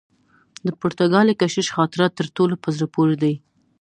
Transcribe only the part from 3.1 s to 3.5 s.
دي.